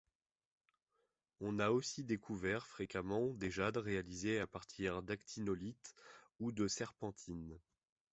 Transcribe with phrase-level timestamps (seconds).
[1.41, 5.93] On a aussi découvert fréquemment des jades réalisés à partir d’actinolite
[6.39, 7.59] ou de serpentine.